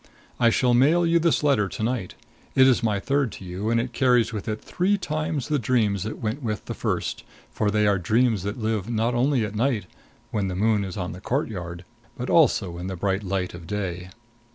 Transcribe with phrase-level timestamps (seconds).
[0.39, 2.15] I shall mail you this letter to night.
[2.55, 6.01] It is my third to you, and it carries with it three times the dreams
[6.01, 9.85] that went with the first; for they are dreams that live not only at night,
[10.31, 11.85] when the moon is on the courtyard,
[12.17, 14.09] but also in the bright light of day.